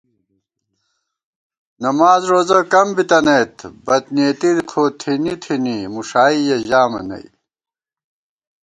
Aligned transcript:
نماڅ 1.81 2.21
روزہ 2.31 2.59
کم 2.71 2.87
بِتَنَئیت، 2.95 3.57
بدنېتی 3.85 4.51
خو 4.69 4.83
تھنی 4.99 5.33
تھنی 5.43 5.77
مُݭائیَہ 5.93 6.57
ژامہ 6.69 7.01
نئ 7.09 7.25